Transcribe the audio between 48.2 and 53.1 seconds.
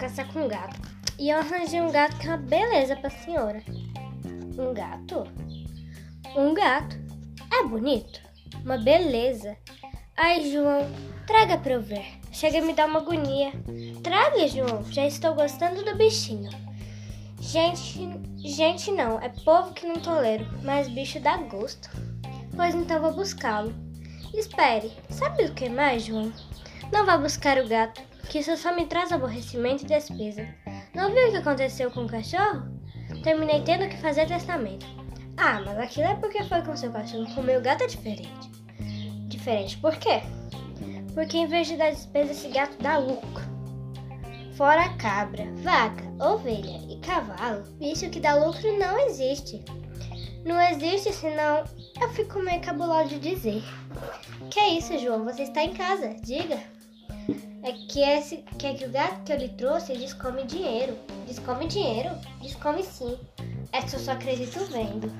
dá lucro não existe. Não existe, senão eu fico meio cabulado